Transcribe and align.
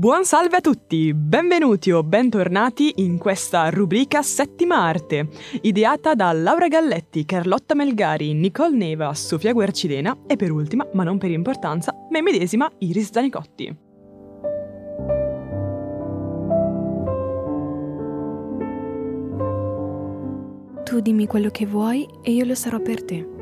Buon 0.00 0.24
salve 0.24 0.56
a 0.56 0.60
tutti, 0.62 1.12
benvenuti 1.12 1.90
o 1.90 2.02
bentornati 2.02 3.02
in 3.02 3.18
questa 3.18 3.68
rubrica 3.68 4.22
Settima 4.22 4.76
Arte, 4.76 5.28
ideata 5.60 6.14
da 6.14 6.32
Laura 6.32 6.68
Galletti, 6.68 7.26
Carlotta 7.26 7.74
Melgari, 7.74 8.32
Nicole 8.32 8.74
Neva, 8.74 9.12
Sofia 9.12 9.52
Guercidena 9.52 10.20
e 10.26 10.36
per 10.36 10.52
ultima, 10.52 10.88
ma 10.94 11.04
non 11.04 11.18
per 11.18 11.30
importanza, 11.32 11.94
me 12.08 12.22
medesima 12.22 12.66
Iris 12.78 13.12
Zanicotti. 13.12 13.76
Tu 20.82 21.00
dimmi 21.00 21.26
quello 21.26 21.50
che 21.50 21.66
vuoi 21.66 22.08
e 22.22 22.32
io 22.32 22.46
lo 22.46 22.54
sarò 22.54 22.80
per 22.80 23.04
te. 23.04 23.39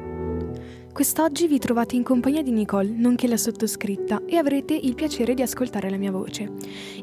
Quest'oggi 0.98 1.46
vi 1.46 1.60
trovate 1.60 1.94
in 1.94 2.02
compagnia 2.02 2.42
di 2.42 2.50
Nicole, 2.50 2.90
nonché 2.92 3.28
la 3.28 3.36
sottoscritta, 3.36 4.22
e 4.26 4.36
avrete 4.36 4.74
il 4.74 4.96
piacere 4.96 5.32
di 5.32 5.42
ascoltare 5.42 5.90
la 5.90 5.96
mia 5.96 6.10
voce. 6.10 6.50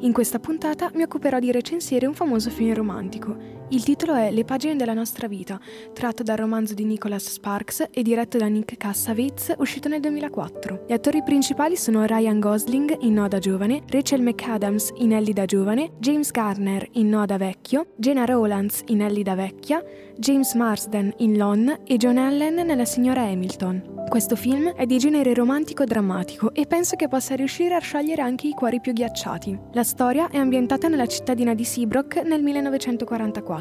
In 0.02 0.12
questa 0.12 0.38
puntata 0.38 0.92
mi 0.96 1.04
occuperò 1.04 1.40
di 1.40 1.50
recensire 1.50 2.06
un 2.06 2.14
famoso 2.14 2.50
film 2.50 2.74
romantico. 2.74 3.38
Il 3.70 3.84
titolo 3.84 4.14
è 4.14 4.30
Le 4.30 4.46
pagine 4.46 4.76
della 4.76 4.94
nostra 4.94 5.28
vita, 5.28 5.60
tratto 5.92 6.22
dal 6.22 6.38
romanzo 6.38 6.76
di 6.76 6.86
Nicholas 6.86 7.32
Sparks 7.32 7.88
e 7.90 8.04
diretto 8.04 8.38
da 8.38 8.46
Nick 8.46 8.78
Kassavitz, 8.78 9.56
uscito 9.58 9.90
nel 9.90 10.02
2004. 10.02 10.84
Gli 10.88 10.94
attori 10.94 11.24
principali 11.24 11.76
sono 11.76 12.06
Ryan 12.06 12.40
Gosling 12.40 12.96
in 13.00 13.14
No 13.14 13.28
da 13.28 13.40
giovane, 13.40 13.82
Rachel 13.90 14.22
McAdams 14.22 14.92
in 14.98 15.14
Ellie 15.14 15.34
da 15.34 15.46
giovane, 15.46 15.94
James 15.98 16.30
Garner 16.30 16.88
in 16.92 17.10
No 17.10 17.26
da 17.26 17.38
vecchio, 17.38 17.88
Jenna 17.96 18.26
Rowlands 18.26 18.84
in 18.86 19.02
Ellie 19.02 19.24
da 19.24 19.34
vecchia, 19.34 19.84
James 20.16 20.54
Marsden 20.54 21.12
in 21.18 21.36
Lon 21.36 21.80
e 21.86 21.98
John 21.98 22.20
Allen 22.20 22.54
nella 22.68 22.86
signora 22.86 23.24
Hamilton. 23.24 23.94
Questo 24.08 24.36
film 24.36 24.72
è 24.76 24.86
di 24.86 25.00
genere 25.00 25.34
romantico-drammatico 25.34 26.54
e 26.54 26.68
penso 26.68 26.96
che 26.96 27.08
possa 27.08 27.34
riuscire 27.36 27.74
a 27.74 27.80
sciogliere 27.80 28.22
anche 28.22 28.48
i 28.48 28.52
cuori 28.52 28.80
più 28.80 28.94
ghiacciati. 28.94 29.60
La 29.74 29.84
storia 29.84 30.30
è 30.30 30.38
ambientata 30.38 30.88
nella 30.88 31.08
cittadina 31.08 31.56
di 31.56 31.66
Seabrook 31.66 32.18
nel 32.18 32.44
1944. 32.44 33.55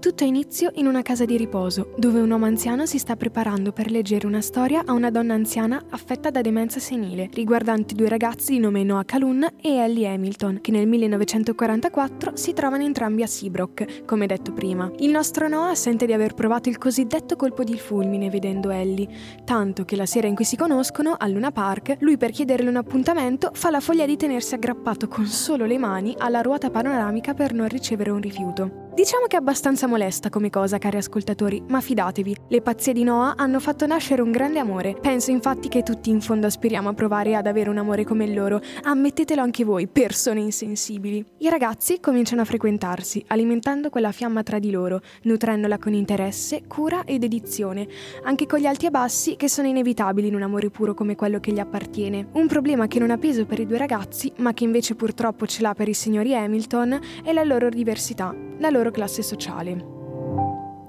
Tutto 0.00 0.22
ha 0.22 0.26
inizio 0.28 0.70
in 0.74 0.86
una 0.86 1.02
casa 1.02 1.24
di 1.24 1.36
riposo, 1.36 1.92
dove 1.96 2.20
un 2.20 2.30
uomo 2.30 2.44
anziano 2.44 2.86
si 2.86 2.98
sta 2.98 3.16
preparando 3.16 3.72
per 3.72 3.90
leggere 3.90 4.28
una 4.28 4.40
storia 4.40 4.84
a 4.86 4.92
una 4.92 5.10
donna 5.10 5.34
anziana 5.34 5.86
affetta 5.90 6.30
da 6.30 6.40
demenza 6.40 6.78
senile, 6.78 7.28
riguardante 7.32 7.96
due 7.96 8.08
ragazzi 8.08 8.52
di 8.52 8.60
nome 8.60 8.84
Noah 8.84 9.04
Calhoun 9.04 9.44
e 9.60 9.74
Ellie 9.74 10.06
Hamilton, 10.06 10.60
che 10.60 10.70
nel 10.70 10.86
1944 10.86 12.36
si 12.36 12.52
trovano 12.52 12.84
entrambi 12.84 13.24
a 13.24 13.26
Seabrook, 13.26 14.04
come 14.04 14.26
detto 14.26 14.52
prima. 14.52 14.88
Il 14.98 15.10
nostro 15.10 15.48
Noah 15.48 15.74
sente 15.74 16.06
di 16.06 16.12
aver 16.12 16.34
provato 16.34 16.68
il 16.68 16.78
cosiddetto 16.78 17.34
colpo 17.34 17.64
di 17.64 17.76
fulmine 17.76 18.30
vedendo 18.30 18.70
Ellie, 18.70 19.08
tanto 19.44 19.84
che 19.84 19.96
la 19.96 20.06
sera 20.06 20.28
in 20.28 20.36
cui 20.36 20.44
si 20.44 20.54
conoscono, 20.54 21.16
a 21.18 21.26
Luna 21.26 21.50
Park, 21.50 21.96
lui 22.00 22.16
per 22.16 22.30
chiederle 22.30 22.68
un 22.68 22.76
appuntamento 22.76 23.50
fa 23.52 23.70
la 23.70 23.80
foglia 23.80 24.06
di 24.06 24.16
tenersi 24.16 24.54
aggrappato 24.54 25.08
con 25.08 25.26
solo 25.26 25.64
le 25.64 25.76
mani 25.76 26.14
alla 26.16 26.40
ruota 26.40 26.70
panoramica 26.70 27.34
per 27.34 27.52
non 27.52 27.66
ricevere 27.66 28.10
un 28.10 28.20
rifiuto. 28.20 28.87
Diciamo 28.98 29.26
che 29.26 29.36
è 29.36 29.38
abbastanza 29.38 29.86
molesta 29.86 30.28
come 30.28 30.50
cosa, 30.50 30.78
cari 30.78 30.96
ascoltatori, 30.96 31.62
ma 31.68 31.80
fidatevi, 31.80 32.34
le 32.48 32.60
pazzie 32.62 32.92
di 32.92 33.04
Noah 33.04 33.34
hanno 33.36 33.60
fatto 33.60 33.86
nascere 33.86 34.22
un 34.22 34.32
grande 34.32 34.58
amore. 34.58 34.96
Penso 35.00 35.30
infatti 35.30 35.68
che 35.68 35.84
tutti 35.84 36.10
in 36.10 36.20
fondo 36.20 36.48
aspiriamo 36.48 36.88
a 36.88 36.94
provare 36.94 37.36
ad 37.36 37.46
avere 37.46 37.70
un 37.70 37.78
amore 37.78 38.02
come 38.02 38.24
il 38.24 38.34
loro. 38.34 38.60
Ammettetelo 38.82 39.40
anche 39.40 39.62
voi, 39.62 39.86
persone 39.86 40.40
insensibili. 40.40 41.24
I 41.38 41.48
ragazzi 41.48 42.00
cominciano 42.00 42.42
a 42.42 42.44
frequentarsi, 42.44 43.22
alimentando 43.28 43.88
quella 43.88 44.10
fiamma 44.10 44.42
tra 44.42 44.58
di 44.58 44.72
loro, 44.72 45.00
nutrendola 45.22 45.78
con 45.78 45.92
interesse, 45.92 46.62
cura 46.66 47.04
e 47.04 47.20
dedizione, 47.20 47.86
anche 48.24 48.46
con 48.46 48.58
gli 48.58 48.66
alti 48.66 48.86
e 48.86 48.90
bassi 48.90 49.36
che 49.36 49.48
sono 49.48 49.68
inevitabili 49.68 50.26
in 50.26 50.34
un 50.34 50.42
amore 50.42 50.70
puro 50.70 50.94
come 50.94 51.14
quello 51.14 51.38
che 51.38 51.52
gli 51.52 51.60
appartiene. 51.60 52.30
Un 52.32 52.48
problema 52.48 52.88
che 52.88 52.98
non 52.98 53.12
ha 53.12 53.16
peso 53.16 53.46
per 53.46 53.60
i 53.60 53.66
due 53.66 53.78
ragazzi, 53.78 54.32
ma 54.38 54.52
che 54.52 54.64
invece 54.64 54.96
purtroppo 54.96 55.46
ce 55.46 55.62
l'ha 55.62 55.72
per 55.72 55.86
i 55.86 55.94
signori 55.94 56.34
Hamilton, 56.34 56.98
è 57.22 57.32
la 57.32 57.44
loro 57.44 57.68
diversità, 57.68 58.34
la 58.58 58.70
loro 58.70 58.90
classe 58.90 59.22
sociale. 59.22 59.96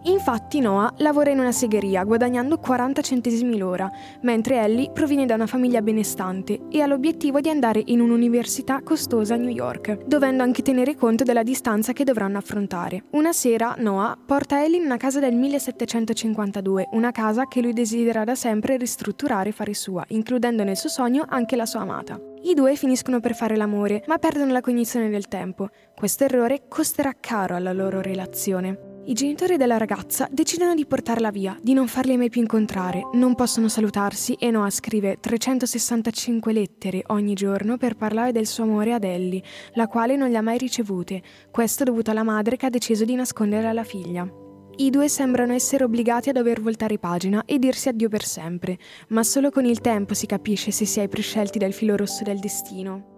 Infatti 0.03 0.62
Noah 0.62 0.94
lavora 0.97 1.30
in 1.30 1.40
una 1.40 1.52
segheria 1.52 2.06
guadagnando 2.06 2.57
40 2.57 3.02
centesimi 3.02 3.57
l'ora, 3.57 3.91
mentre 4.22 4.63
Ellie 4.63 4.91
proviene 4.91 5.25
da 5.25 5.35
una 5.35 5.46
famiglia 5.46 5.81
benestante 5.81 6.62
e 6.69 6.81
ha 6.81 6.85
l'obiettivo 6.85 7.41
di 7.41 7.50
andare 7.50 7.81
in 7.85 8.00
un'università 8.00 8.81
costosa 8.81 9.34
a 9.34 9.38
New 9.38 9.50
York, 9.50 10.06
dovendo 10.06 10.41
anche 10.41 10.62
tenere 10.62 10.96
conto 10.96 11.25
della 11.25 11.44
distanza 11.44 11.91
che 11.91 12.06
dovranno 12.06 12.38
affrontare. 12.38 13.03
Una 13.12 13.34
sera 13.34 13.75
Noah 13.78 14.18
porta 14.25 14.63
Ellie 14.63 14.78
in 14.78 14.86
una 14.86 14.97
casa 14.97 15.19
del 15.19 15.36
1752, 15.36 16.90
una 16.94 17.12
casa 17.12 17.47
che 17.47 17.62
lui 17.62 17.74
desidera 17.74 18.24
da 18.24 18.36
sempre 18.36 18.78
ristrutturare 18.78 19.50
e 19.50 19.53
fare 19.53 19.74
sua, 19.74 20.06
includendo 20.09 20.63
nel 20.63 20.78
suo 20.78 20.90
sogno 20.90 21.25
anche 21.28 21.57
la 21.57 21.66
sua 21.66 21.81
amata. 21.81 22.29
I 22.42 22.54
due 22.54 22.76
finiscono 22.76 23.20
per 23.20 23.36
fare 23.36 23.58
l'amore, 23.58 24.04
ma 24.08 24.18
perdono 24.18 24.54
la 24.54 24.62
cognizione 24.62 25.10
del 25.10 25.28
tempo. 25.28 25.70
Questo 25.94 26.24
errore 26.24 26.64
costerà 26.70 27.14
caro 27.20 27.56
alla 27.56 27.74
loro 27.74 28.02
relazione. 28.02 29.02
I 29.06 29.14
genitori 29.14 29.58
della 29.58 29.78
ragazza 29.78 30.28
decidono 30.32 30.74
di 30.74 30.86
portarla 30.86 31.32
via, 31.32 31.58
di 31.62 31.74
non 31.74 31.88
farli 31.88 32.16
mai 32.16 32.30
più 32.30 32.42
incontrare, 32.42 33.02
non 33.14 33.36
possono 33.36 33.68
salutarsi 33.68 34.36
e 34.36 34.52
Noah 34.52 34.70
scrive 34.70 35.18
365 35.20 36.54
lettere 36.54 37.04
ogni 37.08 37.34
giorno 37.34 37.76
per 37.78 37.96
parlare 37.96 38.32
del 38.32 38.46
suo 38.46 38.64
amore 38.64 38.94
ad 38.94 39.04
Ellie, 39.04 39.44
la 39.74 39.88
quale 39.88 40.16
non 40.16 40.30
le 40.30 40.38
ha 40.38 40.42
mai 40.42 40.58
ricevute, 40.58 41.22
questo 41.52 41.84
dovuto 41.84 42.12
alla 42.12 42.24
madre 42.24 42.56
che 42.56 42.68
ha 42.68 42.70
deciso 42.70 43.04
di 43.04 43.16
nascondere 43.16 43.68
alla 43.68 43.84
figlia. 43.84 44.39
I 44.80 44.90
due 44.92 45.10
sembrano 45.10 45.52
essere 45.52 45.84
obbligati 45.84 46.30
a 46.30 46.32
dover 46.32 46.62
voltare 46.62 46.98
pagina 46.98 47.44
e 47.46 47.60
dirsi 47.60 47.90
addio 47.90 48.08
per 48.08 48.24
sempre, 48.24 48.78
ma 49.10 49.24
solo 49.24 49.50
con 49.50 49.66
il 49.66 49.82
tempo 49.82 50.14
si 50.14 50.26
capisce 50.26 50.72
se 50.72 50.86
si 50.86 51.02
è 51.02 51.10
prescelti 51.10 51.60
dal 51.60 51.74
filo 51.74 51.98
rosso 51.98 52.24
del 52.24 52.40
destino. 52.40 53.18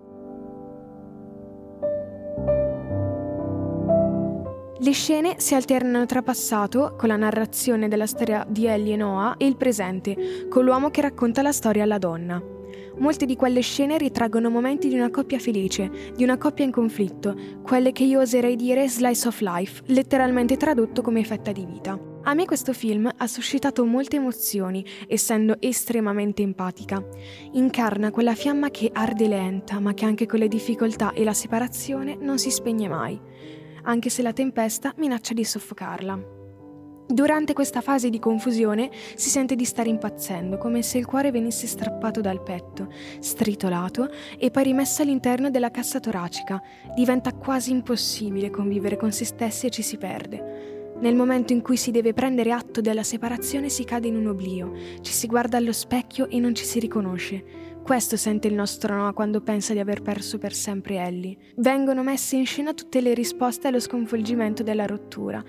Le 4.80 4.92
scene 4.92 5.36
si 5.38 5.54
alternano 5.54 6.08
tra 6.08 6.24
passato, 6.24 6.96
con 6.98 7.10
la 7.10 7.16
narrazione 7.16 7.88
della 7.88 8.08
storia 8.08 8.44
di 8.50 8.66
Ellie 8.66 8.96
e 8.96 8.98
Noah, 8.98 9.38
e 9.38 9.46
il 9.46 9.56
presente, 9.56 10.48
con 10.50 10.66
l'uomo 10.66 10.90
che 10.90 11.02
racconta 11.02 11.44
la 11.44 11.52
storia 11.52 11.84
alla 11.84 12.00
donna. 12.00 12.60
Molte 12.98 13.26
di 13.26 13.36
quelle 13.36 13.62
scene 13.62 13.98
ritraggono 13.98 14.50
momenti 14.50 14.88
di 14.88 14.96
una 14.96 15.10
coppia 15.10 15.40
felice, 15.40 16.12
di 16.16 16.24
una 16.24 16.38
coppia 16.38 16.66
in 16.66 16.72
conflitto, 16.72 17.36
quelle 17.64 17.92
che 17.92 18.04
io 18.04 18.20
oserei 18.20 18.56
dire 18.56 18.88
slice 18.88 19.28
of 19.28 19.40
life, 19.42 19.82
letteralmente 19.88 20.58
tradotto 20.58 21.02
come 21.02 21.24
fetta 21.24 21.52
di 21.52 21.66
vita. 21.66 22.00
A 22.24 22.34
me 22.34 22.46
questo 22.46 22.74
film 22.74 23.10
ha 23.16 23.28
suscitato 23.28 23.84
molte 23.86 24.18
emozioni, 24.18 24.86
essendo 25.08 25.56
estremamente 25.60 26.44
empatica. 26.44 27.04
Incarna 27.54 28.12
quella 28.12 28.36
fiamma 28.36 28.70
che 28.70 28.90
arde 28.94 29.28
lenta, 29.28 29.80
ma 29.80 29.94
che 29.94 30.06
anche 30.06 30.28
con 30.28 30.40
le 30.40 30.48
difficoltà 30.48 31.14
e 31.14 31.24
la 31.24 31.34
separazione 31.34 32.18
non 32.20 32.38
si 32.38 32.52
spegne 32.52 32.88
mai 32.88 33.20
anche 33.84 34.10
se 34.10 34.22
la 34.22 34.34
tempesta 34.34 34.94
minaccia 34.98 35.34
di 35.34 35.44
soffocarla. 35.44 36.41
Durante 37.12 37.52
questa 37.52 37.82
fase 37.82 38.10
di 38.10 38.20
confusione 38.20 38.90
si 39.16 39.30
sente 39.30 39.58
di 39.58 39.66
stare 39.66 39.90
impazzendo, 39.90 40.58
come 40.58 40.82
se 40.82 40.98
il 40.98 41.06
cuore 41.06 41.30
venisse 41.30 41.68
strappato 41.68 42.22
dal 42.22 42.42
petto, 42.42 42.88
stritolato 43.20 44.10
e 44.38 44.50
poi 44.50 44.64
rimesso 44.64 45.02
all'interno 45.02 45.50
della 45.50 45.72
cassa 45.72 46.00
toracica. 46.00 46.62
Diventa 46.96 47.34
quasi 47.34 47.72
impossibile 47.72 48.50
convivere 48.50 48.96
con 48.96 49.12
se 49.12 49.26
stessi 49.26 49.66
e 49.66 49.70
ci 49.72 49.82
si 49.82 49.98
perde. 49.98 50.94
Nel 51.02 51.14
momento 51.14 51.52
in 51.52 51.62
cui 51.62 51.76
si 51.76 51.92
deve 51.92 52.14
prendere 52.14 52.54
atto 52.54 52.80
della 52.80 53.04
separazione 53.04 53.68
si 53.68 53.84
cade 53.84 54.08
in 54.08 54.16
un 54.16 54.28
oblio, 54.28 54.72
ci 55.02 55.12
si 55.12 55.28
guarda 55.28 55.58
allo 55.58 55.74
specchio 55.74 56.30
e 56.30 56.40
non 56.40 56.56
ci 56.56 56.64
si 56.64 56.80
riconosce. 56.80 57.44
Questo 57.84 58.16
sente 58.16 58.48
il 58.48 58.54
nostro 58.54 58.96
Noah 58.96 59.12
quando 59.12 59.42
pensa 59.42 59.74
di 59.74 59.80
aver 59.80 60.02
perso 60.02 60.38
per 60.38 60.54
sempre 60.54 60.96
Ellie. 60.96 61.36
Vengono 61.58 62.04
messe 62.04 62.38
in 62.38 62.46
scena 62.46 62.74
tutte 62.74 63.02
le 63.02 63.14
risposte 63.14 63.68
allo 63.68 63.82
sconvolgimento 63.82 64.64
della 64.64 64.86
rottura. 64.86 65.44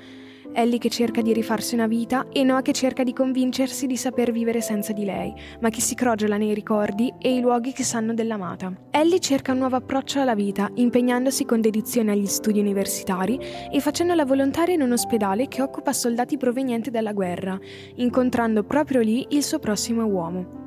Ellie 0.54 0.78
che 0.78 0.88
cerca 0.88 1.22
di 1.22 1.32
rifarsi 1.32 1.74
una 1.74 1.86
vita 1.86 2.26
e 2.30 2.42
Noah 2.42 2.62
che 2.62 2.72
cerca 2.72 3.02
di 3.02 3.12
convincersi 3.12 3.86
di 3.86 3.96
saper 3.96 4.32
vivere 4.32 4.60
senza 4.60 4.92
di 4.92 5.04
lei, 5.04 5.34
ma 5.60 5.70
che 5.70 5.80
si 5.80 5.94
crogiola 5.94 6.36
nei 6.36 6.54
ricordi 6.54 7.12
e 7.18 7.34
i 7.34 7.40
luoghi 7.40 7.72
che 7.72 7.84
sanno 7.84 8.14
dell'amata. 8.14 8.72
Ellie 8.90 9.18
cerca 9.18 9.52
un 9.52 9.58
nuovo 9.58 9.76
approccio 9.76 10.20
alla 10.20 10.34
vita, 10.34 10.70
impegnandosi 10.74 11.44
con 11.44 11.60
dedizione 11.60 12.12
agli 12.12 12.26
studi 12.26 12.60
universitari 12.60 13.40
e 13.70 13.80
facendo 13.80 14.14
la 14.14 14.24
volontaria 14.24 14.74
in 14.74 14.82
un 14.82 14.92
ospedale 14.92 15.48
che 15.48 15.62
occupa 15.62 15.92
soldati 15.92 16.36
provenienti 16.36 16.90
dalla 16.90 17.12
guerra, 17.12 17.58
incontrando 17.96 18.62
proprio 18.64 19.00
lì 19.00 19.26
il 19.30 19.42
suo 19.42 19.58
prossimo 19.58 20.04
uomo. 20.04 20.61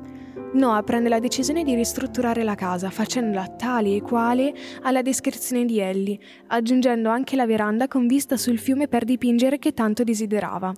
Noah 0.52 0.82
prende 0.82 1.08
la 1.08 1.20
decisione 1.20 1.64
di 1.64 1.74
ristrutturare 1.74 2.42
la 2.42 2.54
casa, 2.54 2.88
facendola 2.88 3.46
tale 3.48 3.96
e 3.96 4.00
quale 4.00 4.54
alla 4.82 5.02
descrizione 5.02 5.64
di 5.64 5.78
Ellie, 5.80 6.18
aggiungendo 6.46 7.08
anche 7.08 7.36
la 7.36 7.46
veranda 7.46 7.88
con 7.88 8.06
vista 8.06 8.36
sul 8.36 8.58
fiume 8.58 8.88
per 8.88 9.04
dipingere 9.04 9.58
che 9.58 9.74
tanto 9.74 10.02
desiderava. 10.02 10.72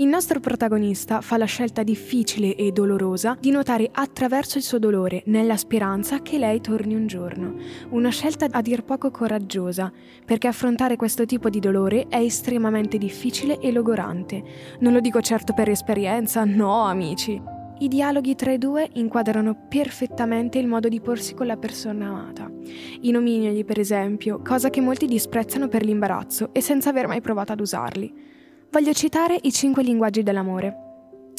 Il 0.00 0.06
nostro 0.06 0.38
protagonista 0.38 1.20
fa 1.22 1.36
la 1.36 1.44
scelta 1.44 1.82
difficile 1.82 2.54
e 2.54 2.70
dolorosa 2.70 3.36
di 3.40 3.50
nuotare 3.50 3.88
attraverso 3.90 4.56
il 4.56 4.62
suo 4.62 4.78
dolore, 4.78 5.22
nella 5.26 5.56
speranza 5.56 6.22
che 6.22 6.38
lei 6.38 6.60
torni 6.60 6.94
un 6.94 7.08
giorno. 7.08 7.56
Una 7.88 8.10
scelta 8.10 8.46
a 8.48 8.60
dir 8.60 8.84
poco 8.84 9.10
coraggiosa, 9.10 9.90
perché 10.24 10.46
affrontare 10.46 10.94
questo 10.94 11.24
tipo 11.26 11.48
di 11.48 11.58
dolore 11.58 12.06
è 12.08 12.18
estremamente 12.18 12.96
difficile 12.96 13.58
e 13.58 13.72
logorante. 13.72 14.40
Non 14.78 14.92
lo 14.92 15.00
dico 15.00 15.20
certo 15.20 15.52
per 15.52 15.68
esperienza, 15.68 16.44
no 16.44 16.84
amici. 16.84 17.57
I 17.80 17.86
dialoghi 17.86 18.34
tra 18.34 18.50
i 18.50 18.58
due 18.58 18.90
inquadrano 18.94 19.66
perfettamente 19.68 20.58
il 20.58 20.66
modo 20.66 20.88
di 20.88 21.00
porsi 21.00 21.34
con 21.34 21.46
la 21.46 21.56
persona 21.56 22.08
amata. 22.08 22.50
I 23.02 23.12
nomignoli, 23.12 23.64
per 23.64 23.78
esempio, 23.78 24.40
cosa 24.42 24.68
che 24.68 24.80
molti 24.80 25.06
disprezzano 25.06 25.68
per 25.68 25.84
l'imbarazzo 25.84 26.52
e 26.52 26.60
senza 26.60 26.90
aver 26.90 27.06
mai 27.06 27.20
provato 27.20 27.52
ad 27.52 27.60
usarli. 27.60 28.12
Voglio 28.70 28.92
citare 28.92 29.38
i 29.42 29.52
cinque 29.52 29.84
linguaggi 29.84 30.24
dell'amore. 30.24 30.86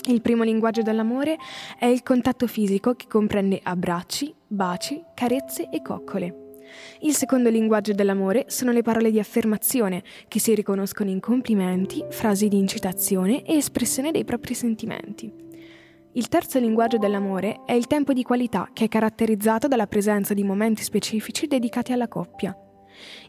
Il 0.07 0.21
primo 0.21 0.43
linguaggio 0.43 0.81
dell'amore 0.81 1.35
è 1.77 1.85
il 1.85 2.03
contatto 2.03 2.47
fisico 2.47 2.93
che 2.93 3.07
comprende 3.09 3.59
abbracci, 3.61 4.33
baci, 4.47 5.03
carezze 5.13 5.67
e 5.69 5.81
coccole. 5.81 6.61
Il 7.01 7.15
secondo 7.15 7.49
linguaggio 7.49 7.91
dell'amore 7.91 8.45
sono 8.47 8.71
le 8.71 8.81
parole 8.81 9.11
di 9.11 9.19
affermazione, 9.19 10.03
che 10.29 10.39
si 10.39 10.55
riconoscono 10.55 11.09
in 11.09 11.19
complimenti, 11.19 12.01
frasi 12.09 12.47
di 12.47 12.57
incitazione 12.57 13.43
e 13.43 13.57
espressione 13.57 14.11
dei 14.11 14.23
propri 14.23 14.53
sentimenti. 14.53 15.47
Il 16.13 16.27
terzo 16.27 16.57
linguaggio 16.57 16.97
dell'amore 16.97 17.61
è 17.65 17.73
il 17.73 17.85
tempo 17.85 18.13
di 18.13 18.23
qualità, 18.23 18.69
che 18.73 18.85
è 18.85 18.87
caratterizzato 18.87 19.67
dalla 19.67 19.85
presenza 19.85 20.33
di 20.33 20.43
momenti 20.43 20.81
specifici 20.81 21.45
dedicati 21.45 21.91
alla 21.91 22.07
coppia. 22.07 22.57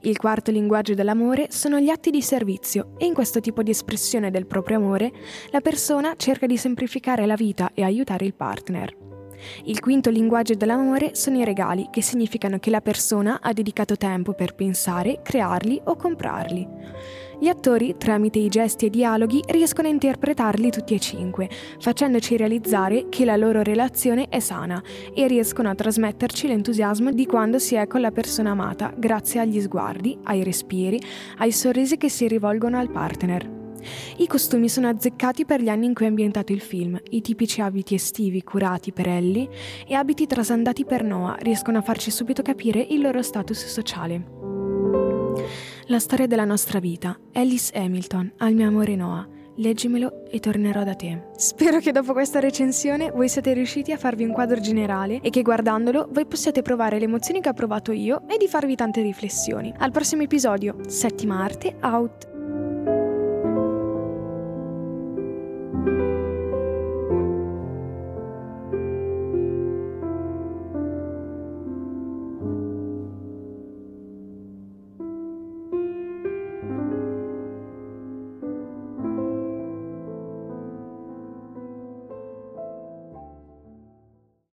Il 0.00 0.16
quarto 0.16 0.50
linguaggio 0.50 0.94
dell'amore 0.94 1.48
sono 1.50 1.78
gli 1.78 1.90
atti 1.90 2.10
di 2.10 2.22
servizio 2.22 2.94
e 2.96 3.04
in 3.04 3.12
questo 3.12 3.40
tipo 3.40 3.62
di 3.62 3.70
espressione 3.70 4.30
del 4.30 4.46
proprio 4.46 4.78
amore 4.78 5.12
la 5.50 5.60
persona 5.60 6.14
cerca 6.16 6.46
di 6.46 6.56
semplificare 6.56 7.26
la 7.26 7.34
vita 7.34 7.70
e 7.74 7.82
aiutare 7.82 8.24
il 8.24 8.34
partner. 8.34 8.96
Il 9.64 9.80
quinto 9.80 10.08
linguaggio 10.08 10.54
dell'amore 10.54 11.14
sono 11.14 11.38
i 11.38 11.44
regali, 11.44 11.88
che 11.90 12.02
significano 12.02 12.58
che 12.58 12.70
la 12.70 12.80
persona 12.80 13.40
ha 13.42 13.52
dedicato 13.52 13.96
tempo 13.96 14.32
per 14.32 14.54
pensare, 14.54 15.20
crearli 15.22 15.80
o 15.84 15.96
comprarli. 15.96 16.68
Gli 17.40 17.48
attori, 17.48 17.96
tramite 17.96 18.38
i 18.38 18.50
gesti 18.50 18.84
e 18.84 18.90
dialoghi, 18.90 19.42
riescono 19.46 19.88
a 19.88 19.90
interpretarli 19.90 20.70
tutti 20.70 20.92
e 20.92 20.98
cinque, 20.98 21.48
facendoci 21.78 22.36
realizzare 22.36 23.06
che 23.08 23.24
la 23.24 23.36
loro 23.36 23.62
relazione 23.62 24.28
è 24.28 24.40
sana 24.40 24.82
e 25.14 25.26
riescono 25.26 25.70
a 25.70 25.74
trasmetterci 25.74 26.46
l'entusiasmo 26.48 27.10
di 27.12 27.24
quando 27.24 27.58
si 27.58 27.76
è 27.76 27.86
con 27.86 28.02
la 28.02 28.10
persona 28.10 28.50
amata, 28.50 28.92
grazie 28.94 29.40
agli 29.40 29.58
sguardi, 29.58 30.18
ai 30.24 30.44
respiri, 30.44 31.00
ai 31.38 31.50
sorrisi 31.50 31.96
che 31.96 32.10
si 32.10 32.28
rivolgono 32.28 32.78
al 32.78 32.90
partner. 32.90 33.50
I 34.18 34.26
costumi 34.26 34.68
sono 34.68 34.88
azzeccati 34.88 35.46
per 35.46 35.62
gli 35.62 35.70
anni 35.70 35.86
in 35.86 35.94
cui 35.94 36.04
è 36.04 36.08
ambientato 36.08 36.52
il 36.52 36.60
film. 36.60 37.00
I 37.08 37.22
tipici 37.22 37.62
abiti 37.62 37.94
estivi 37.94 38.42
curati 38.42 38.92
per 38.92 39.08
Ellie 39.08 39.48
e 39.88 39.94
abiti 39.94 40.26
trasandati 40.26 40.84
per 40.84 41.02
Noah 41.02 41.36
riescono 41.40 41.78
a 41.78 41.82
farci 41.82 42.10
subito 42.10 42.42
capire 42.42 42.86
il 42.90 43.00
loro 43.00 43.22
status 43.22 43.64
sociale. 43.64 45.29
La 45.86 45.98
storia 45.98 46.26
della 46.26 46.44
nostra 46.44 46.78
vita. 46.78 47.18
Alice 47.32 47.76
Hamilton, 47.76 48.32
al 48.38 48.54
mio 48.54 48.68
amore 48.68 48.96
Noah. 48.96 49.26
Leggimelo 49.56 50.24
e 50.30 50.38
tornerò 50.40 50.84
da 50.84 50.94
te. 50.94 51.28
Spero 51.36 51.80
che 51.80 51.92
dopo 51.92 52.12
questa 52.12 52.40
recensione 52.40 53.10
voi 53.10 53.28
siate 53.28 53.52
riusciti 53.52 53.92
a 53.92 53.98
farvi 53.98 54.24
un 54.24 54.32
quadro 54.32 54.60
generale 54.60 55.20
e 55.20 55.28
che 55.30 55.42
guardandolo 55.42 56.08
voi 56.12 56.24
possiate 56.26 56.62
provare 56.62 56.98
le 56.98 57.04
emozioni 57.04 57.40
che 57.40 57.50
ho 57.50 57.54
provato 57.54 57.92
io 57.92 58.26
e 58.26 58.38
di 58.38 58.48
farvi 58.48 58.74
tante 58.74 59.02
riflessioni. 59.02 59.74
Al 59.76 59.90
prossimo 59.90 60.22
episodio, 60.22 60.76
settima 60.86 61.42
arte 61.42 61.76
out! 61.82 62.29